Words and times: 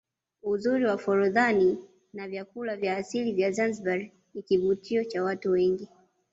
uzuri 0.43 0.83
wa 0.85 0.97
forodhani 0.97 1.77
na 2.13 2.27
vyakula 2.27 2.75
vya 2.77 2.97
asili 2.97 3.33
vya 3.33 3.51
Zanzibar 3.51 4.09
ni 4.33 4.41
kivutio 4.41 5.03
cha 5.03 5.23
watu 5.23 5.51
wengi 5.51 5.87